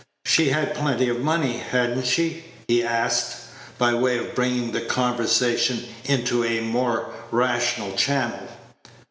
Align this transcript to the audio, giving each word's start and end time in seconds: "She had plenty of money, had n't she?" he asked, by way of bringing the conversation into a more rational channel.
"She 0.25 0.49
had 0.49 0.73
plenty 0.73 1.09
of 1.09 1.19
money, 1.19 1.57
had 1.59 1.95
n't 1.95 2.07
she?" 2.07 2.43
he 2.67 2.81
asked, 2.83 3.35
by 3.77 3.93
way 3.93 4.17
of 4.17 4.33
bringing 4.33 4.71
the 4.71 4.81
conversation 4.81 5.85
into 6.05 6.43
a 6.43 6.59
more 6.61 7.13
rational 7.29 7.91
channel. 7.93 8.47